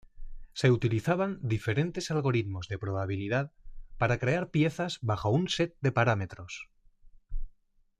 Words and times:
Se 0.53 0.71
utilizaban 0.71 1.37
diferentes 1.43 2.09
algoritmos 2.09 2.67
de 2.67 2.79
probabilidad 2.79 3.51
para 3.99 4.17
crear 4.17 4.49
piezas 4.49 4.97
bajo 5.03 5.29
un 5.29 5.47
set 5.47 5.77
de 5.79 5.91
parámetros. 5.91 6.69